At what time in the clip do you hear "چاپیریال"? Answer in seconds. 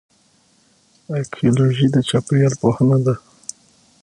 2.09-2.53